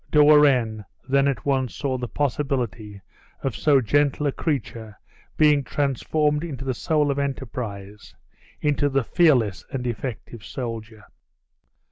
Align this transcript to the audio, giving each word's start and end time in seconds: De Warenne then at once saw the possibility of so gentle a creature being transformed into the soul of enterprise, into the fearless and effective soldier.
De 0.09 0.23
Warenne 0.23 0.83
then 1.07 1.27
at 1.27 1.45
once 1.45 1.75
saw 1.75 1.95
the 1.95 2.07
possibility 2.07 2.99
of 3.43 3.55
so 3.55 3.79
gentle 3.79 4.25
a 4.25 4.31
creature 4.31 4.99
being 5.37 5.63
transformed 5.63 6.43
into 6.43 6.65
the 6.65 6.73
soul 6.73 7.11
of 7.11 7.19
enterprise, 7.19 8.15
into 8.61 8.89
the 8.89 9.03
fearless 9.03 9.63
and 9.69 9.85
effective 9.85 10.43
soldier. 10.43 11.03